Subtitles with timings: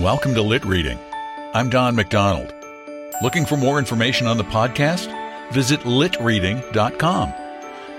[0.00, 0.98] Welcome to Lit Reading.
[1.54, 2.52] I'm Don McDonald.
[3.22, 5.10] Looking for more information on the podcast?
[5.52, 7.32] Visit litreading.com.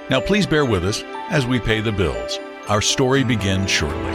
[0.08, 1.02] Now, please bear with us
[1.32, 2.38] as we pay the bills.
[2.68, 4.14] Our story begins shortly.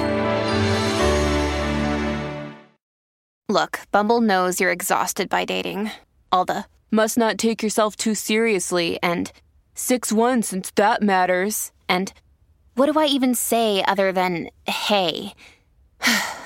[3.48, 5.90] Look, Bumble knows you're exhausted by dating.
[6.30, 9.32] All the must not take yourself too seriously and
[9.74, 11.72] 6 1 since that matters.
[11.88, 12.12] And
[12.76, 15.34] what do I even say other than hey?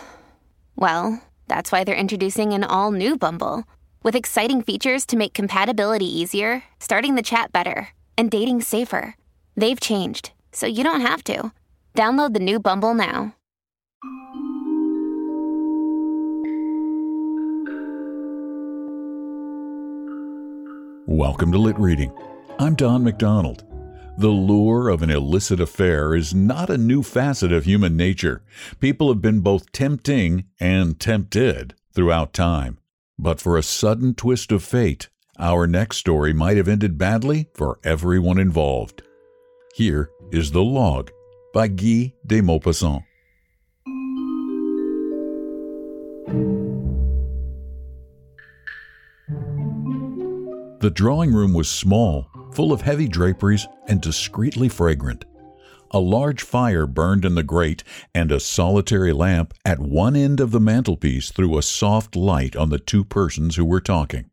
[0.77, 3.65] well, that's why they're introducing an all new Bumble
[4.03, 9.17] with exciting features to make compatibility easier, starting the chat better, and dating safer.
[9.57, 11.51] They've changed, so you don't have to.
[11.95, 13.35] Download the new Bumble now.
[21.07, 22.13] Welcome to Lit Reading.
[22.59, 23.65] I'm Don McDonald.
[24.19, 28.43] The lure of an illicit affair is not a new facet of human nature.
[28.81, 32.79] People have been both tempting and tempted throughout time.
[33.19, 37.79] But for a sudden twist of fate, our next story might have ended badly for
[37.85, 39.03] everyone involved.
[39.75, 41.11] Here is The Log
[41.53, 43.03] by Guy de Maupassant.
[50.81, 55.27] The drawing room was small, full of heavy draperies, and discreetly fragrant.
[55.91, 60.53] A large fire burned in the grate, and a solitary lamp at one end of
[60.53, 64.31] the mantelpiece threw a soft light on the two persons who were talking.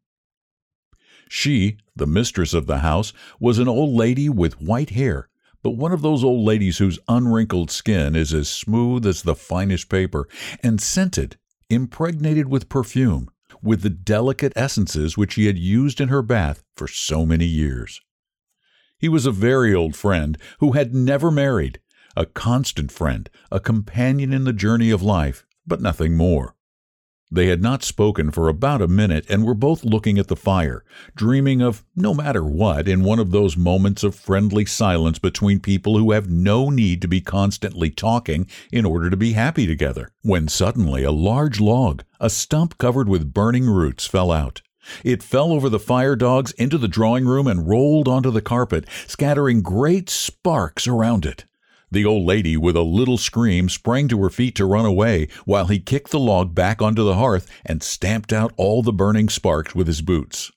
[1.28, 5.28] She, the mistress of the house, was an old lady with white hair,
[5.62, 9.90] but one of those old ladies whose unwrinkled skin is as smooth as the finest
[9.90, 10.30] paper,
[10.64, 11.36] and scented,
[11.70, 13.30] impregnated with perfume,
[13.62, 18.00] with the delicate essences which she had used in her bath for so many years.
[19.04, 21.82] He was a very old friend who had never married,
[22.16, 26.56] a constant friend, a companion in the journey of life, but nothing more.
[27.30, 30.86] They had not spoken for about a minute and were both looking at the fire,
[31.18, 35.98] dreaming of no matter what in one of those moments of friendly silence between people
[35.98, 40.48] who have no need to be constantly talking in order to be happy together, when
[40.48, 44.62] suddenly a large log, a stump covered with burning roots, fell out.
[45.04, 48.86] It fell over the fire dogs into the drawing room and rolled onto the carpet,
[49.08, 51.46] scattering great sparks around it.
[51.92, 55.68] The old lady, with a little scream, sprang to her feet to run away, while
[55.68, 59.76] he kicked the log back onto the hearth and stamped out all the burning sparks
[59.76, 60.52] with his boots.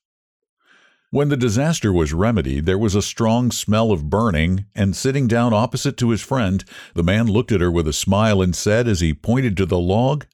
[1.11, 5.53] When the disaster was remedied, there was a strong smell of burning, and sitting down
[5.53, 6.65] opposite to his friend,
[6.95, 9.79] the man looked at her with a smile and said, as he pointed to the
[9.79, 10.25] log,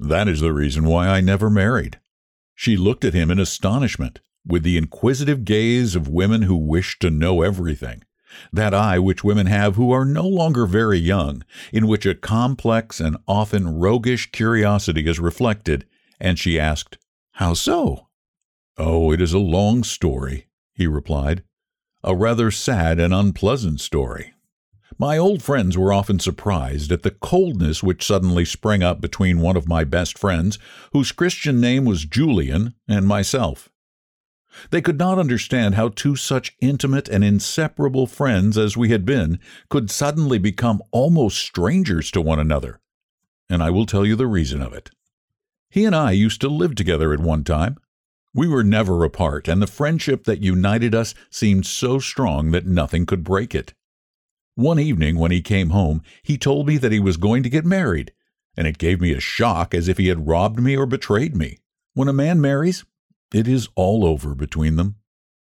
[0.00, 2.00] That is the reason why I never married.
[2.56, 7.10] She looked at him in astonishment, with the inquisitive gaze of women who wish to
[7.10, 8.02] know everything
[8.52, 13.00] that eye which women have who are no longer very young, in which a complex
[13.00, 15.86] and often roguish curiosity is reflected,
[16.20, 16.98] and she asked,
[17.32, 18.08] How so?
[18.76, 21.42] Oh, it is a long story, he replied,
[22.02, 24.34] a rather sad and unpleasant story.
[24.98, 29.56] My old friends were often surprised at the coldness which suddenly sprang up between one
[29.56, 30.58] of my best friends,
[30.92, 33.68] whose Christian name was Julian, and myself.
[34.70, 39.38] They could not understand how two such intimate and inseparable friends as we had been
[39.68, 42.80] could suddenly become almost strangers to one another.
[43.50, 44.90] And I will tell you the reason of it.
[45.68, 47.76] He and I used to live together at one time.
[48.32, 53.04] We were never apart, and the friendship that united us seemed so strong that nothing
[53.04, 53.74] could break it.
[54.56, 57.66] One evening when he came home, he told me that he was going to get
[57.66, 58.12] married,
[58.56, 61.58] and it gave me a shock as if he had robbed me or betrayed me.
[61.92, 62.86] When a man marries,
[63.34, 64.96] it is all over between them.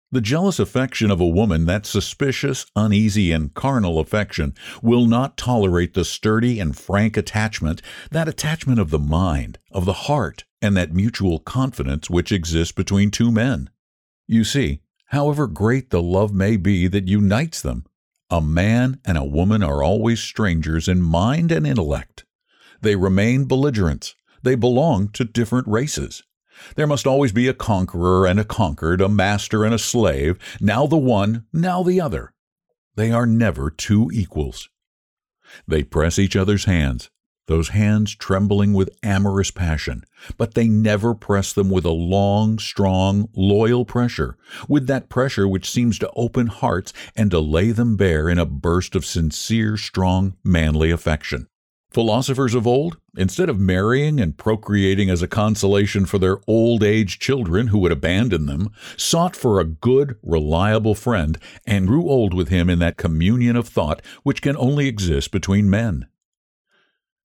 [0.10, 5.96] The jealous affection of a woman, that suspicious, uneasy, and carnal affection, will not tolerate
[5.96, 7.82] the sturdy and frank attachment,
[8.12, 13.12] that attachment of the mind, of the heart, and that mutual confidence which exists between
[13.12, 13.70] two men.
[14.28, 17.86] You see, however great the love may be that unites them,
[18.34, 22.26] a man and a woman are always strangers in mind and intellect.
[22.82, 24.16] They remain belligerents.
[24.42, 26.24] They belong to different races.
[26.76, 30.88] There must always be a conqueror and a conquered, a master and a slave, now
[30.88, 32.34] the one, now the other.
[32.96, 34.68] They are never two equals.
[35.68, 37.12] They press each other's hands,
[37.48, 40.04] those hands trembling with amorous passion,
[40.38, 44.38] but they never press them with a long, strong, loyal pressure,
[44.68, 48.46] with that pressure which seems to open hearts and to lay them bare in a
[48.46, 51.48] burst of sincere, strong, manly affection.
[51.94, 57.20] Philosophers of old, instead of marrying and procreating as a consolation for their old age
[57.20, 61.38] children who would abandon them, sought for a good, reliable friend
[61.68, 65.70] and grew old with him in that communion of thought which can only exist between
[65.70, 66.08] men.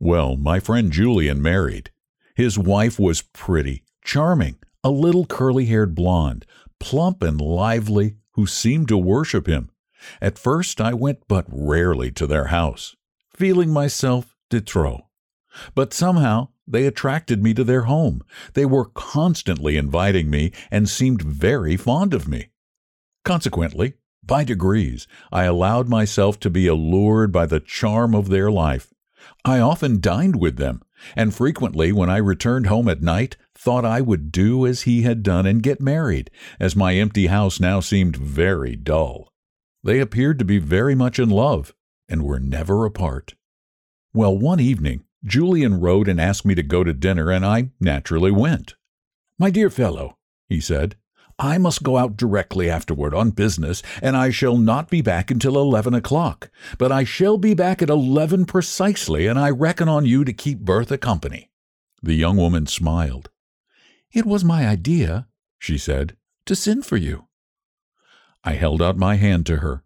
[0.00, 1.90] Well, my friend Julian married.
[2.36, 6.46] His wife was pretty, charming, a little curly haired blonde,
[6.78, 9.70] plump and lively, who seemed to worship him.
[10.20, 12.94] At first, I went but rarely to their house,
[13.34, 15.08] feeling myself de trop.
[15.74, 18.22] But somehow they attracted me to their home.
[18.54, 22.50] They were constantly inviting me and seemed very fond of me.
[23.24, 28.92] Consequently, by degrees, I allowed myself to be allured by the charm of their life.
[29.44, 30.82] I often dined with them,
[31.16, 35.22] and frequently, when I returned home at night, thought I would do as he had
[35.22, 36.30] done and get married,
[36.60, 39.32] as my empty house now seemed very dull.
[39.82, 41.74] They appeared to be very much in love,
[42.08, 43.34] and were never apart.
[44.12, 48.30] Well, one evening, Julian wrote and asked me to go to dinner, and I naturally
[48.30, 48.74] went.
[49.38, 50.16] My dear fellow,
[50.48, 50.96] he said,
[51.38, 55.56] I must go out directly afterward on business, and I shall not be back until
[55.56, 56.50] eleven o'clock.
[56.78, 60.60] But I shall be back at eleven precisely, and I reckon on you to keep
[60.60, 61.50] Bertha company.
[62.02, 63.30] The young woman smiled.
[64.12, 67.26] It was my idea, she said, to send for you.
[68.42, 69.84] I held out my hand to her.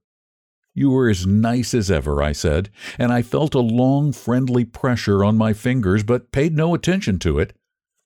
[0.75, 5.23] You were as nice as ever, I said, and I felt a long friendly pressure
[5.23, 7.55] on my fingers, but paid no attention to it.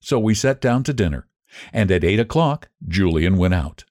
[0.01, 1.29] So we sat down to dinner,
[1.73, 3.85] and at eight o'clock Julian went out.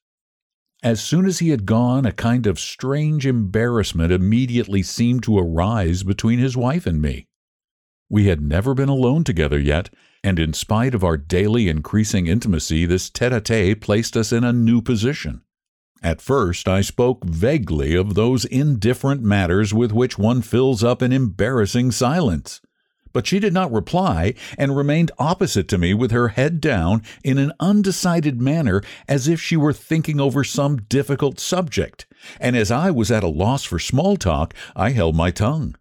[0.84, 6.04] As soon as he had gone, a kind of strange embarrassment immediately seemed to arise
[6.04, 7.28] between his wife and me.
[8.08, 9.90] We had never been alone together yet,
[10.24, 14.44] and in spite of our daily increasing intimacy, this tete a tete placed us in
[14.44, 15.42] a new position.
[16.04, 21.12] At first, I spoke vaguely of those indifferent matters with which one fills up an
[21.12, 22.62] embarrassing silence.
[23.16, 27.38] But she did not reply, and remained opposite to me with her head down in
[27.38, 32.08] an undecided manner as if she were thinking over some difficult subject.
[32.42, 35.78] And as I was at a loss for small talk, I held my tongue.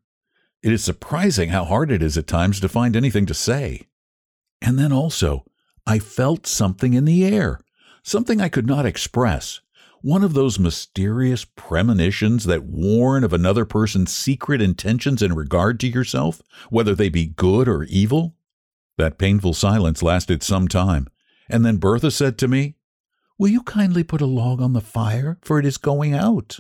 [0.63, 3.89] It is surprising how hard it is at times to find anything to say.
[4.63, 5.45] And then also,
[5.89, 7.59] I felt something in the air,
[8.05, 9.61] something I could not express
[10.05, 15.89] one of those mysterious premonitions that warn of another person's secret intentions in regard to
[15.89, 18.37] yourself, whether they be good or evil?
[18.99, 21.07] That painful silence lasted some time,
[21.49, 22.75] and then Bertha said to me,
[23.39, 26.59] Will you kindly put a log on the fire, for it is going out?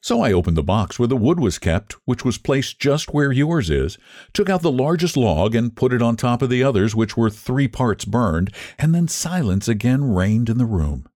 [0.00, 3.30] So I opened the box where the wood was kept, which was placed just where
[3.30, 3.98] yours is,
[4.32, 7.28] took out the largest log and put it on top of the others, which were
[7.28, 11.07] three parts burned, and then silence again reigned in the room.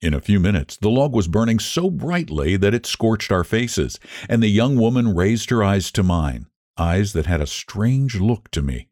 [0.00, 3.98] In a few minutes, the log was burning so brightly that it scorched our faces,
[4.28, 6.46] and the young woman raised her eyes to mine,
[6.76, 8.88] eyes that had a strange look to me.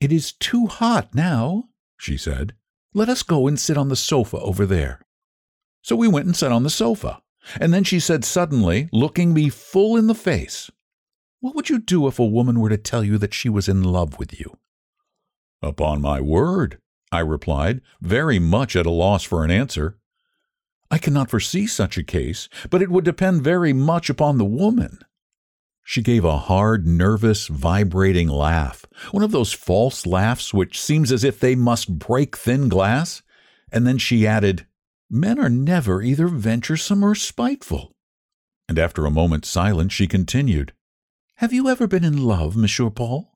[0.00, 1.64] It is too hot now,
[1.96, 2.54] she said.
[2.94, 5.00] Let us go and sit on the sofa over there.
[5.82, 7.20] So we went and sat on the sofa,
[7.60, 10.70] and then she said suddenly, looking me full in the face,
[11.40, 13.82] What would you do if a woman were to tell you that she was in
[13.82, 14.56] love with you?
[15.60, 16.78] Upon my word,
[17.10, 19.98] I replied, very much at a loss for an answer.
[20.92, 24.98] I cannot foresee such a case, but it would depend very much upon the woman.
[25.82, 31.24] She gave a hard, nervous, vibrating laugh, one of those false laughs which seems as
[31.24, 33.22] if they must break thin glass,
[33.72, 34.66] and then she added,
[35.08, 37.92] Men are never either venturesome or spiteful.
[38.68, 40.74] And after a moment's silence, she continued,
[41.36, 43.31] Have you ever been in love, Monsieur Paul?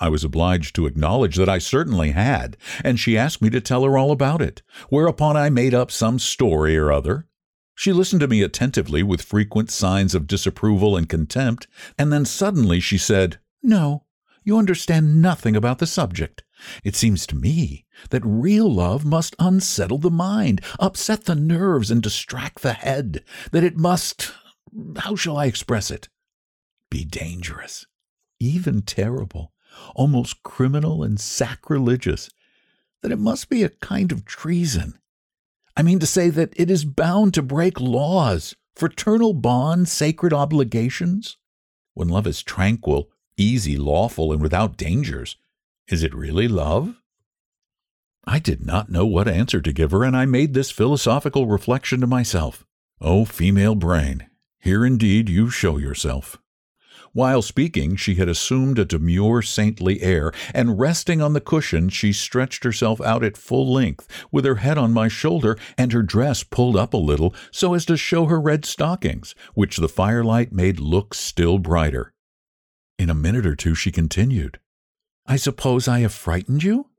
[0.00, 3.84] I was obliged to acknowledge that I certainly had, and she asked me to tell
[3.84, 7.26] her all about it, whereupon I made up some story or other.
[7.74, 11.66] She listened to me attentively with frequent signs of disapproval and contempt,
[11.98, 14.04] and then suddenly she said, No,
[14.42, 16.44] you understand nothing about the subject.
[16.82, 22.02] It seems to me that real love must unsettle the mind, upset the nerves, and
[22.02, 24.32] distract the head, that it must,
[24.98, 26.08] how shall I express it,
[26.90, 27.86] be dangerous,
[28.38, 29.52] even terrible,
[29.94, 32.30] almost criminal and sacrilegious,
[33.02, 34.98] that it must be a kind of treason.
[35.76, 41.36] I mean to say that it is bound to break laws, fraternal bonds, sacred obligations.
[41.94, 45.36] When love is tranquil, easy, lawful, and without dangers,
[45.88, 46.96] is it really love?
[48.24, 52.00] I did not know what answer to give her, and I made this philosophical reflection
[52.00, 52.64] to myself.
[53.00, 56.39] O oh, female brain, here indeed you show yourself.
[57.12, 62.12] While speaking, she had assumed a demure, saintly air, and resting on the cushion, she
[62.12, 66.44] stretched herself out at full length, with her head on my shoulder and her dress
[66.44, 70.78] pulled up a little so as to show her red stockings, which the firelight made
[70.78, 72.12] look still brighter.
[72.96, 74.60] In a minute or two, she continued,
[75.26, 76.90] I suppose I have frightened you?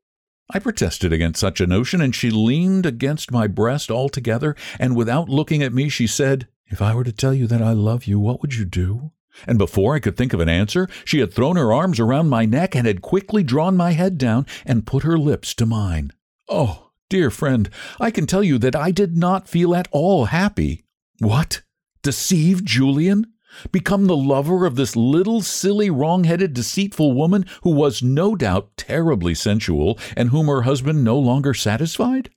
[0.54, 5.30] I protested against such a notion, and she leaned against my breast altogether, and without
[5.30, 8.20] looking at me, she said, If I were to tell you that I love you,
[8.20, 9.12] what would you do?
[9.48, 12.46] And before I could think of an answer, she had thrown her arms around my
[12.46, 16.12] neck and had quickly drawn my head down and put her lips to mine.
[16.50, 17.70] Oh, dear friend,
[18.00, 20.84] I can tell you that I did not feel at all happy.
[21.20, 21.62] What?
[22.04, 23.28] Deceive Julian?
[23.72, 28.78] Become the lover of this little, silly, wrong headed, deceitful woman who was no doubt
[28.78, 32.30] terribly sensual and whom her husband no longer satisfied?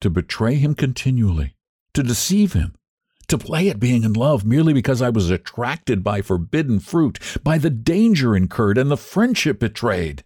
[0.00, 1.54] To betray him continually,
[1.94, 2.74] to deceive him,
[3.28, 7.58] to play at being in love merely because I was attracted by forbidden fruit, by
[7.58, 10.24] the danger incurred and the friendship betrayed.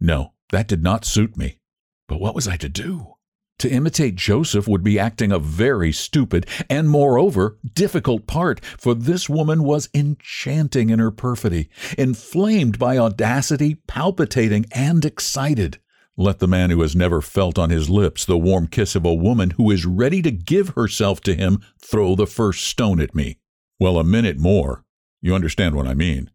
[0.00, 1.60] No, that did not suit me.
[2.08, 3.14] But what was I to do?
[3.60, 9.30] To imitate Joseph would be acting a very stupid and, moreover, difficult part, for this
[9.30, 15.78] woman was enchanting in her perfidy, inflamed by audacity, palpitating, and excited.
[16.18, 19.12] Let the man who has never felt on his lips the warm kiss of a
[19.12, 23.38] woman who is ready to give herself to him throw the first stone at me.
[23.78, 24.84] Well, a minute more.
[25.20, 26.30] You understand what I mean.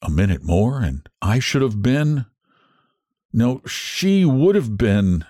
[0.00, 2.26] A minute more, and I should have been.
[3.32, 5.24] No, she would have been.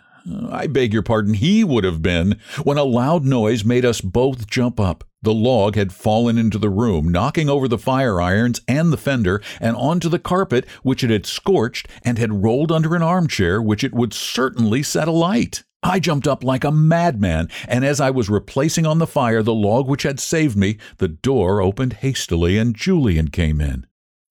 [0.51, 4.47] I beg your pardon, he would have been, when a loud noise made us both
[4.47, 5.05] jump up.
[5.23, 9.43] The log had fallen into the room, knocking over the fire irons and the fender,
[9.61, 13.83] and onto the carpet, which it had scorched, and had rolled under an armchair, which
[13.83, 15.65] it would certainly set alight.
[15.83, 19.55] I jumped up like a madman, and as I was replacing on the fire the
[19.55, 23.87] log which had saved me, the door opened hastily, and Julian came in.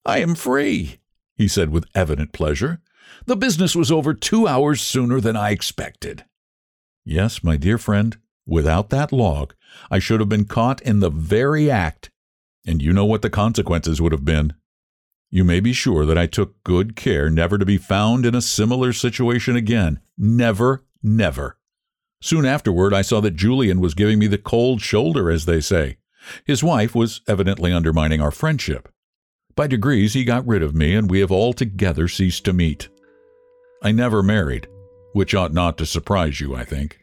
[0.05, 0.99] I am free,
[1.35, 2.81] he said with evident pleasure.
[3.25, 6.25] The business was over two hours sooner than I expected.
[7.03, 9.53] Yes, my dear friend, without that log,
[9.89, 12.09] I should have been caught in the very act,
[12.65, 14.53] and you know what the consequences would have been.
[15.29, 18.41] You may be sure that I took good care never to be found in a
[18.41, 19.99] similar situation again.
[20.17, 21.57] Never, never.
[22.21, 25.97] Soon afterward, I saw that Julian was giving me the cold shoulder, as they say.
[26.45, 28.89] His wife was evidently undermining our friendship.
[29.55, 32.89] By degrees, he got rid of me, and we have altogether ceased to meet.
[33.85, 34.67] I never married,
[35.13, 36.97] which ought not to surprise you, I think.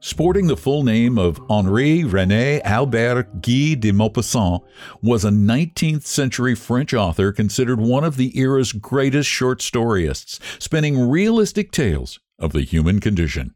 [0.00, 4.60] Sporting the full name of Henri René Albert Guy de Maupassant,
[5.00, 11.08] was a 19th century French author considered one of the era's greatest short storyists, spinning
[11.08, 13.54] realistic tales of the human condition.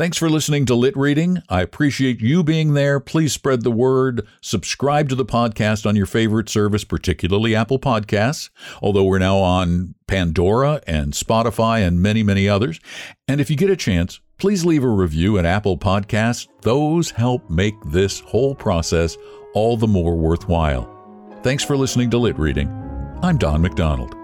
[0.00, 1.42] Thanks for listening to Lit Reading.
[1.50, 3.00] I appreciate you being there.
[3.00, 4.26] Please spread the word.
[4.40, 8.48] Subscribe to the podcast on your favorite service, particularly Apple Podcasts,
[8.80, 12.80] although we're now on Pandora and Spotify and many, many others.
[13.28, 16.48] And if you get a chance, please leave a review at Apple Podcasts.
[16.62, 19.18] Those help make this whole process
[19.52, 20.88] all the more worthwhile.
[21.42, 22.70] Thanks for listening to Lit Reading.
[23.20, 24.19] I'm Don McDonald.